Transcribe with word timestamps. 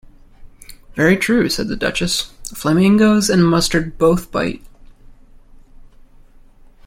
‘Very 0.95 1.15
true,’ 1.15 1.47
said 1.47 1.67
the 1.67 1.75
Duchess: 1.75 2.31
‘flamingoes 2.45 3.29
and 3.29 3.47
mustard 3.47 3.99
both 3.99 4.31
bite’. 4.31 4.63